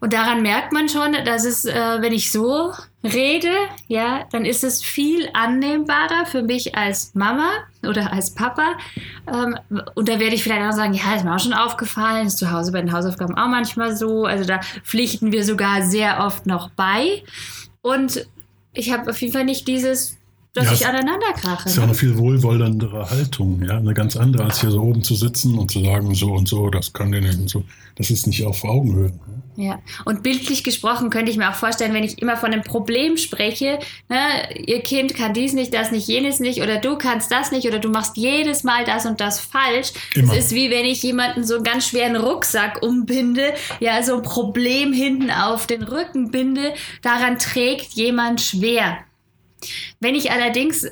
Und 0.00 0.12
daran 0.12 0.42
merkt 0.42 0.72
man 0.72 0.88
schon, 0.88 1.16
dass 1.24 1.44
es, 1.44 1.64
äh, 1.64 1.74
wenn 2.00 2.12
ich 2.12 2.30
so 2.30 2.72
rede, 3.04 3.52
ja, 3.86 4.24
dann 4.32 4.44
ist 4.44 4.64
es 4.64 4.82
viel 4.82 5.28
annehmbarer 5.34 6.24
für 6.26 6.42
mich 6.42 6.74
als 6.74 7.14
Mama 7.14 7.50
oder 7.86 8.12
als 8.12 8.34
Papa. 8.34 8.76
Ähm, 9.32 9.58
und 9.94 10.08
da 10.08 10.18
werde 10.18 10.34
ich 10.34 10.42
vielleicht 10.42 10.66
auch 10.66 10.76
sagen, 10.76 10.94
ja, 10.94 11.14
ist 11.14 11.24
mir 11.24 11.34
auch 11.34 11.40
schon 11.40 11.52
aufgefallen, 11.52 12.26
ist 12.26 12.38
zu 12.38 12.50
Hause 12.50 12.72
bei 12.72 12.80
den 12.80 12.92
Hausaufgaben 12.92 13.36
auch 13.36 13.48
manchmal 13.48 13.94
so. 13.94 14.24
Also 14.24 14.44
da 14.44 14.60
pflichten 14.82 15.32
wir 15.32 15.44
sogar 15.44 15.82
sehr 15.82 16.24
oft 16.24 16.46
noch 16.46 16.70
bei. 16.70 17.22
Und 17.82 18.26
ich 18.72 18.90
habe 18.90 19.10
auf 19.10 19.20
jeden 19.20 19.32
Fall 19.32 19.44
nicht 19.44 19.68
dieses 19.68 20.16
dass 20.54 20.66
Ja, 20.66 20.72
ich 20.72 20.80
es- 20.82 20.86
aneinander 20.86 21.32
krache. 21.34 21.64
Das 21.64 21.72
ist 21.72 21.76
ja 21.76 21.82
ne? 21.82 21.88
eine 21.88 21.94
viel 21.96 22.16
wohlwollendere 22.16 23.10
Haltung, 23.10 23.62
ja, 23.62 23.76
eine 23.76 23.92
ganz 23.92 24.16
andere, 24.16 24.44
als 24.44 24.60
hier 24.60 24.70
so 24.70 24.80
oben 24.80 25.02
zu 25.02 25.14
sitzen 25.16 25.58
und 25.58 25.70
zu 25.70 25.84
sagen, 25.84 26.14
so 26.14 26.32
und 26.32 26.48
so, 26.48 26.70
das 26.70 26.92
kann 26.92 27.10
der 27.12 27.20
nicht 27.20 27.38
und 27.38 27.50
so. 27.50 27.64
Das 27.96 28.10
ist 28.10 28.26
nicht 28.26 28.44
auf 28.44 28.64
Augenhöhe. 28.64 29.12
Ja, 29.56 29.78
und 30.04 30.24
bildlich 30.24 30.64
gesprochen 30.64 31.10
könnte 31.10 31.30
ich 31.30 31.36
mir 31.36 31.48
auch 31.48 31.54
vorstellen, 31.54 31.94
wenn 31.94 32.02
ich 32.02 32.20
immer 32.20 32.36
von 32.36 32.52
einem 32.52 32.64
Problem 32.64 33.16
spreche, 33.16 33.78
ne, 34.08 34.16
ihr 34.66 34.80
Kind 34.80 35.14
kann 35.14 35.32
dies 35.32 35.52
nicht, 35.52 35.72
das 35.72 35.92
nicht, 35.92 36.08
jenes 36.08 36.40
nicht, 36.40 36.60
oder 36.60 36.78
du 36.78 36.96
kannst 36.98 37.30
das 37.30 37.52
nicht, 37.52 37.66
oder 37.68 37.78
du 37.78 37.88
machst 37.88 38.16
jedes 38.16 38.64
Mal 38.64 38.84
das 38.84 39.06
und 39.06 39.20
das 39.20 39.38
falsch. 39.38 39.92
Immer. 40.14 40.32
Es 40.32 40.46
ist 40.46 40.54
wie 40.56 40.70
wenn 40.70 40.84
ich 40.84 41.02
jemanden 41.04 41.44
so 41.44 41.54
einen 41.56 41.64
ganz 41.64 41.86
schweren 41.88 42.16
Rucksack 42.16 42.82
umbinde, 42.82 43.54
ja, 43.78 44.02
so 44.02 44.16
ein 44.16 44.22
Problem 44.22 44.92
hinten 44.92 45.30
auf 45.30 45.66
den 45.68 45.84
Rücken 45.84 46.32
binde, 46.32 46.74
daran 47.02 47.38
trägt 47.38 47.92
jemand 47.92 48.40
schwer. 48.40 48.98
Wenn 50.00 50.14
ich 50.14 50.30
allerdings 50.30 50.88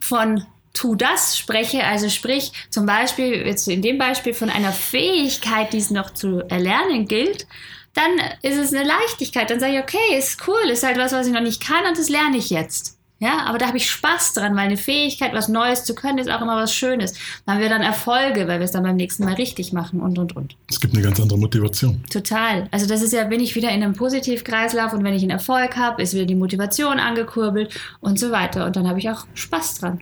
von 0.00 0.44
tu 0.72 0.96
das 0.96 1.38
spreche, 1.38 1.84
also 1.84 2.08
sprich 2.08 2.52
zum 2.68 2.84
Beispiel 2.84 3.46
jetzt 3.46 3.68
in 3.68 3.80
dem 3.80 3.96
Beispiel 3.96 4.34
von 4.34 4.50
einer 4.50 4.72
Fähigkeit, 4.72 5.72
die 5.72 5.78
es 5.78 5.90
noch 5.90 6.12
zu 6.12 6.40
erlernen 6.48 7.06
gilt, 7.06 7.46
dann 7.94 8.10
ist 8.42 8.58
es 8.58 8.74
eine 8.74 8.84
Leichtigkeit. 8.84 9.50
Dann 9.50 9.60
sage 9.60 9.74
ich, 9.74 9.80
okay, 9.80 10.18
ist 10.18 10.46
cool, 10.48 10.70
ist 10.70 10.82
halt 10.82 10.98
was, 10.98 11.12
was 11.12 11.26
ich 11.26 11.32
noch 11.32 11.40
nicht 11.40 11.64
kann 11.64 11.86
und 11.86 11.96
das 11.96 12.08
lerne 12.08 12.36
ich 12.36 12.50
jetzt. 12.50 12.98
Ja, 13.20 13.44
aber 13.46 13.58
da 13.58 13.68
habe 13.68 13.76
ich 13.76 13.88
Spaß 13.90 14.34
dran, 14.34 14.56
weil 14.56 14.66
eine 14.66 14.76
Fähigkeit, 14.76 15.32
was 15.32 15.48
Neues 15.48 15.84
zu 15.84 15.94
können, 15.94 16.18
ist 16.18 16.28
auch 16.28 16.42
immer 16.42 16.56
was 16.56 16.74
Schönes. 16.74 17.14
Da 17.46 17.52
haben 17.52 17.60
wir 17.60 17.68
dann 17.68 17.80
Erfolge, 17.80 18.48
weil 18.48 18.58
wir 18.58 18.64
es 18.64 18.72
dann 18.72 18.82
beim 18.82 18.96
nächsten 18.96 19.24
Mal 19.24 19.34
richtig 19.34 19.72
machen 19.72 20.00
und 20.00 20.18
und 20.18 20.36
und. 20.36 20.56
Es 20.68 20.80
gibt 20.80 20.94
eine 20.94 21.02
ganz 21.02 21.20
andere 21.20 21.38
Motivation. 21.38 22.04
Total. 22.10 22.68
Also 22.70 22.86
das 22.86 23.02
ist 23.02 23.12
ja, 23.12 23.24
bin 23.24 23.40
ich 23.40 23.54
wieder 23.54 23.70
in 23.70 23.82
einem 23.82 23.94
Positivkreislauf 23.94 24.92
und 24.92 25.04
wenn 25.04 25.14
ich 25.14 25.22
einen 25.22 25.30
Erfolg 25.30 25.76
habe, 25.76 26.02
ist 26.02 26.12
wieder 26.14 26.26
die 26.26 26.34
Motivation 26.34 26.98
angekurbelt 26.98 27.72
und 28.00 28.18
so 28.18 28.30
weiter. 28.30 28.66
Und 28.66 28.76
dann 28.76 28.88
habe 28.88 28.98
ich 28.98 29.08
auch 29.08 29.26
Spaß 29.34 29.78
dran. 29.78 30.00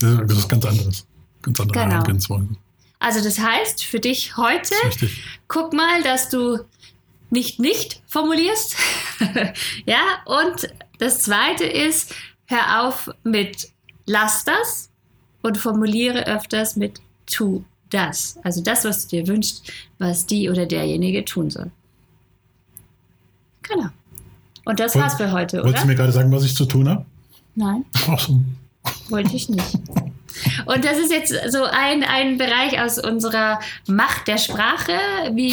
Das 0.00 0.38
ist 0.38 0.48
ganz 0.48 0.66
anderes. 0.66 1.06
Ganz 1.42 1.60
andere 1.60 1.78
Genau. 1.78 1.90
Herangehensweise. 1.92 2.48
Also 2.98 3.22
das 3.22 3.38
heißt, 3.38 3.84
für 3.84 4.00
dich 4.00 4.36
heute, 4.36 4.74
guck 5.46 5.72
mal, 5.72 6.02
dass 6.02 6.28
du 6.28 6.58
nicht 7.30 7.60
nicht 7.60 8.02
formulierst. 8.06 8.76
ja, 9.86 10.00
und 10.24 10.68
das 10.98 11.20
zweite 11.20 11.64
ist, 11.64 12.14
hör 12.48 12.82
auf 12.82 13.10
mit 13.22 13.70
lass 14.06 14.44
das 14.44 14.90
und 15.42 15.58
formuliere 15.58 16.26
öfters 16.26 16.76
mit 16.76 17.00
tu 17.26 17.62
das. 17.90 18.38
Also 18.42 18.62
das, 18.62 18.84
was 18.84 19.06
du 19.06 19.16
dir 19.16 19.28
wünschst, 19.28 19.70
was 19.98 20.26
die 20.26 20.50
oder 20.50 20.66
derjenige 20.66 21.24
tun 21.24 21.50
soll. 21.50 21.70
Genau. 23.62 23.88
Und 24.64 24.80
das 24.80 24.94
war's 24.96 25.14
für 25.14 25.32
heute, 25.32 25.58
Wolltest 25.58 25.74
oder? 25.74 25.82
du 25.82 25.88
mir 25.88 25.94
gerade 25.94 26.12
sagen, 26.12 26.32
was 26.32 26.44
ich 26.44 26.54
zu 26.54 26.66
tun 26.66 26.88
habe? 26.88 27.04
Nein, 27.54 27.84
so. 27.94 28.40
wollte 29.08 29.34
ich 29.36 29.48
nicht. 29.48 29.78
Und 30.66 30.84
das 30.84 30.98
ist 30.98 31.10
jetzt 31.12 31.34
so 31.52 31.64
ein, 31.64 32.04
ein 32.04 32.38
Bereich 32.38 32.80
aus 32.80 32.98
unserer 32.98 33.60
Macht 33.86 34.28
der 34.28 34.38
Sprache, 34.38 34.92
wie 35.32 35.52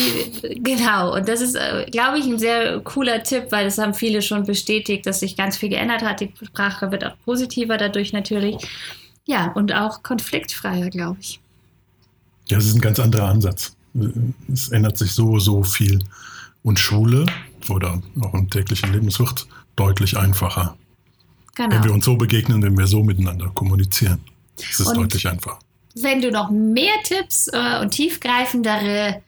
genau. 0.59 1.15
Und 1.15 1.27
das 1.27 1.41
ist, 1.41 1.55
äh, 1.55 1.85
glaube 1.91 2.19
ich, 2.19 2.25
ein 2.25 2.39
sehr 2.39 2.79
cooler 2.81 3.23
Tipp, 3.23 3.47
weil 3.49 3.65
das 3.65 3.77
haben 3.77 3.93
viele 3.93 4.21
schon 4.21 4.45
bestätigt, 4.45 5.05
dass 5.05 5.19
sich 5.19 5.35
ganz 5.35 5.57
viel 5.57 5.69
geändert 5.69 6.03
hat. 6.03 6.19
Die 6.19 6.31
Sprache 6.43 6.91
wird 6.91 7.05
auch 7.05 7.15
positiver 7.25 7.77
dadurch 7.77 8.13
natürlich. 8.13 8.57
Ja, 9.25 9.51
und 9.53 9.73
auch 9.73 10.03
konfliktfreier, 10.03 10.89
glaube 10.89 11.17
ich. 11.19 11.39
Ja, 12.49 12.57
das 12.57 12.67
ist 12.67 12.75
ein 12.75 12.81
ganz 12.81 12.99
anderer 12.99 13.27
Ansatz. 13.27 13.75
Es 14.51 14.69
ändert 14.69 14.97
sich 14.97 15.11
so, 15.11 15.39
so 15.39 15.63
viel. 15.63 16.03
Und 16.63 16.79
Schule 16.79 17.25
oder 17.69 18.01
auch 18.21 18.33
im 18.33 18.49
täglichen 18.49 18.91
Leben, 18.91 19.07
es 19.07 19.19
wird 19.19 19.47
deutlich 19.75 20.17
einfacher. 20.17 20.75
Genau. 21.55 21.75
Wenn 21.75 21.83
wir 21.83 21.93
uns 21.93 22.05
so 22.05 22.15
begegnen, 22.15 22.61
wenn 22.61 22.77
wir 22.77 22.87
so 22.87 23.03
miteinander 23.03 23.49
kommunizieren. 23.53 24.19
Es 24.57 24.79
ist 24.79 24.87
Und- 24.87 24.97
deutlich 24.97 25.27
einfacher. 25.27 25.59
Wenn 25.97 26.21
du 26.21 26.29
noch 26.29 26.49
mehr 26.49 26.93
Tipps 27.05 27.47
äh, 27.47 27.79
und 27.79 27.91
tiefgreifendere 27.91 29.21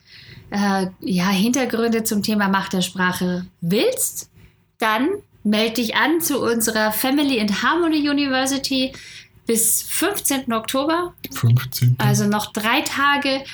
äh, 0.50 0.88
ja, 1.00 1.30
Hintergründe 1.30 2.04
zum 2.04 2.24
Thema 2.24 2.50
Macht 2.50 2.74
der 2.74 2.82
Sprache 2.82 3.46
willst, 3.62 4.30
dann 4.78 5.08
melde 5.44 5.76
dich 5.76 5.96
an 5.96 6.20
zu 6.20 6.42
unserer 6.42 6.92
Family 6.92 7.40
and 7.40 7.64
Harmony 7.64 8.10
University 8.10 8.92
bis 9.46 9.82
15. 9.84 10.52
Oktober, 10.52 11.14
15. 11.34 11.96
also 12.00 12.26
noch 12.28 12.52
drei 12.52 12.82
Tage 12.82 13.46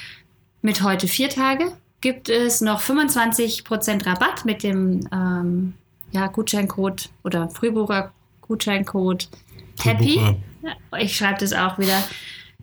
mit 0.63 0.81
heute 0.81 1.07
vier 1.07 1.29
Tage, 1.29 1.71
gibt 2.01 2.29
es 2.29 2.61
noch 2.61 2.81
25% 2.81 4.05
Rabatt 4.07 4.43
mit 4.43 4.63
dem 4.63 5.07
ähm, 5.11 5.73
ja, 6.11 6.27
Gutscheincode 6.27 7.09
oder 7.23 7.49
Frühbucher 7.49 8.11
Gutscheincode 8.41 9.29
Happy. 9.81 10.19
Ich 10.99 11.17
schreibe 11.17 11.39
das 11.39 11.53
auch 11.53 11.77
wieder 11.77 12.03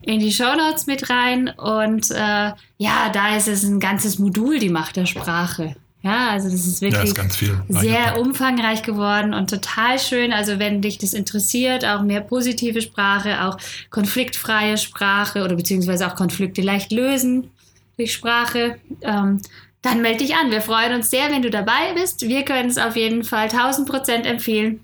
in 0.02 0.20
die 0.20 0.32
Shownotes 0.32 0.86
mit 0.86 1.10
rein. 1.10 1.48
Und 1.48 2.10
äh, 2.10 2.52
ja, 2.78 3.10
da 3.12 3.36
ist 3.36 3.48
es 3.48 3.64
ein 3.64 3.80
ganzes 3.80 4.18
Modul, 4.18 4.58
die 4.58 4.70
Macht 4.70 4.96
der 4.96 5.06
Sprache. 5.06 5.76
Ja, 6.02 6.30
also 6.30 6.48
das 6.48 6.66
ist 6.66 6.80
Ja, 6.80 6.90
wirklich 6.92 7.10
ist 7.10 7.14
ganz 7.14 7.36
viel. 7.36 7.60
sehr 7.68 8.18
umfangreich 8.18 8.82
geworden 8.82 9.34
und 9.34 9.50
total 9.50 9.98
schön. 9.98 10.32
Also 10.32 10.58
wenn 10.58 10.80
dich 10.80 10.96
das 10.96 11.12
interessiert, 11.12 11.84
auch 11.84 12.00
mehr 12.00 12.22
positive 12.22 12.80
Sprache, 12.80 13.44
auch 13.44 13.58
konfliktfreie 13.90 14.78
Sprache 14.78 15.44
oder 15.44 15.56
beziehungsweise 15.56 16.06
auch 16.06 16.14
Konflikte 16.14 16.62
leicht 16.62 16.90
lösen 16.90 17.50
durch 17.98 18.14
Sprache, 18.14 18.78
ähm, 19.02 19.42
dann 19.82 20.00
melde 20.00 20.24
dich 20.24 20.34
an. 20.36 20.50
Wir 20.50 20.62
freuen 20.62 20.94
uns 20.94 21.10
sehr, 21.10 21.30
wenn 21.30 21.42
du 21.42 21.50
dabei 21.50 21.92
bist. 21.94 22.22
Wir 22.22 22.44
können 22.46 22.70
es 22.70 22.78
auf 22.78 22.96
jeden 22.96 23.22
Fall 23.22 23.48
1000 23.50 23.86
Prozent 23.86 24.26
empfehlen. 24.26 24.80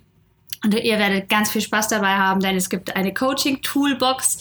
Und 0.64 0.74
ihr 0.74 0.98
werdet 0.98 1.28
ganz 1.28 1.50
viel 1.50 1.60
Spaß 1.60 1.88
dabei 1.88 2.16
haben, 2.16 2.40
denn 2.40 2.56
es 2.56 2.68
gibt 2.68 2.96
eine 2.96 3.12
Coaching-Toolbox. 3.12 4.38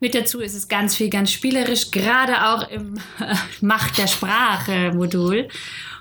Mit 0.00 0.14
dazu 0.14 0.40
ist 0.40 0.54
es 0.54 0.68
ganz 0.68 0.96
viel, 0.96 1.10
ganz 1.10 1.32
spielerisch, 1.32 1.90
gerade 1.90 2.46
auch 2.48 2.68
im 2.68 2.96
äh, 3.20 3.34
Macht 3.60 3.98
der 3.98 4.06
Sprache-Modul. 4.06 5.48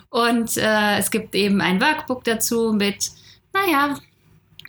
Und 0.09 0.57
äh, 0.57 0.97
es 0.97 1.11
gibt 1.11 1.35
eben 1.35 1.61
ein 1.61 1.81
Workbook 1.81 2.23
dazu 2.23 2.73
mit, 2.73 3.11
naja, 3.53 3.97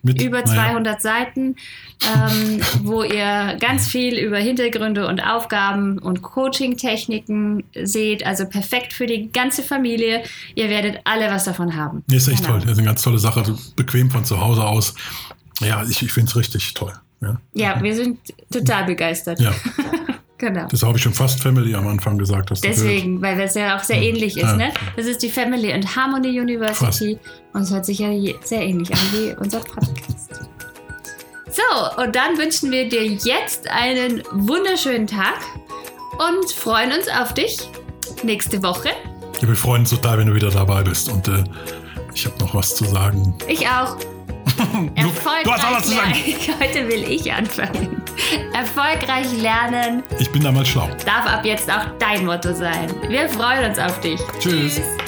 Mit, 0.02 0.22
über 0.22 0.42
naja, 0.42 0.70
200 0.70 1.02
Seiten, 1.02 1.56
ähm, 2.04 2.60
wo 2.82 3.02
ihr 3.02 3.56
ganz 3.60 3.88
viel 3.88 4.16
über 4.18 4.38
Hintergründe 4.38 5.06
und 5.08 5.20
Aufgaben 5.20 5.98
und 5.98 6.22
Coaching-Techniken 6.22 7.64
seht. 7.82 8.24
Also 8.24 8.46
perfekt 8.46 8.92
für 8.92 9.06
die 9.06 9.30
ganze 9.32 9.62
Familie. 9.62 10.22
Ihr 10.54 10.68
werdet 10.68 11.00
alle 11.04 11.30
was 11.30 11.44
davon 11.44 11.74
haben. 11.76 12.04
Nee, 12.08 12.16
ist 12.16 12.28
echt 12.28 12.38
Genau. 12.38 12.50
toll. 12.52 12.60
Das 12.62 12.72
ist 12.72 12.78
eine 12.78 12.86
ganz 12.86 13.02
tolle 13.02 13.18
Sache. 13.18 13.42
Bequem 13.76 14.10
von 14.10 14.24
zu 14.24 14.40
Hause 14.40 14.64
aus. 14.64 14.94
Ja, 15.60 15.82
ich, 15.88 16.02
ich 16.02 16.12
finde 16.12 16.30
es 16.30 16.36
richtig 16.36 16.74
toll. 16.74 16.92
Ja, 17.20 17.40
Ja, 17.54 17.82
wir 17.82 17.94
sind 17.96 18.18
total 18.52 18.84
begeistert. 18.84 19.40
ja. 19.40 19.52
Genau. 20.38 20.66
das 20.70 20.82
habe 20.84 20.96
ich 20.96 21.02
schon 21.02 21.12
fast 21.14 21.42
Family 21.42 21.74
am 21.74 21.88
Anfang 21.88 22.16
gesagt. 22.16 22.52
Hast. 22.52 22.62
Deswegen, 22.62 23.20
weil 23.20 23.36
das 23.36 23.54
ja 23.54 23.76
auch 23.76 23.82
sehr 23.82 24.00
ähnlich 24.00 24.36
ist. 24.36 24.44
Ja. 24.44 24.56
Ne? 24.56 24.72
Das 24.96 25.06
ist 25.06 25.22
die 25.22 25.28
Family 25.28 25.72
and 25.72 25.96
Harmony 25.96 26.40
University 26.40 27.18
und 27.52 27.62
es 27.62 27.72
hört 27.72 27.84
sich 27.84 27.98
ja 27.98 28.10
sehr 28.44 28.62
ähnlich 28.62 28.92
an 28.92 29.00
wie 29.12 29.36
unser 29.36 29.58
Podcast. 29.58 30.30
So, 31.50 32.02
und 32.02 32.14
dann 32.14 32.38
wünschen 32.38 32.70
wir 32.70 32.88
dir 32.88 33.04
jetzt 33.04 33.68
einen 33.68 34.22
wunderschönen 34.30 35.08
Tag 35.08 35.40
und 36.18 36.52
freuen 36.52 36.92
uns 36.92 37.08
auf 37.08 37.34
dich 37.34 37.58
nächste 38.22 38.62
Woche. 38.62 38.90
Ja, 39.40 39.48
wir 39.48 39.56
freuen 39.56 39.80
uns 39.80 39.90
total, 39.90 40.18
wenn 40.18 40.28
du 40.28 40.34
wieder 40.34 40.50
dabei 40.50 40.82
bist. 40.82 41.08
Und 41.08 41.26
äh, 41.26 41.42
ich 42.14 42.26
habe 42.26 42.38
noch 42.38 42.54
was 42.54 42.74
zu 42.76 42.84
sagen. 42.84 43.34
Ich 43.48 43.66
auch. 43.66 43.96
Du, 44.96 45.10
du 45.44 45.52
hast 45.52 45.62
was 45.72 45.82
zu 45.84 45.90
sagen. 45.90 46.14
Heute 46.60 46.88
will 46.88 47.04
ich 47.10 47.32
anfangen. 47.32 48.02
Erfolgreich 48.52 49.26
lernen 49.40 50.02
Ich 50.18 50.30
bin 50.30 50.42
damals 50.42 50.68
schlau. 50.68 50.88
darf 51.06 51.26
ab 51.26 51.44
jetzt 51.44 51.70
auch 51.70 51.86
dein 51.98 52.26
Motto 52.26 52.52
sein. 52.52 52.92
Wir 53.08 53.28
freuen 53.28 53.70
uns 53.70 53.78
auf 53.78 54.00
dich. 54.00 54.20
Tschüss. 54.40 54.74
Tschüss. 54.76 55.07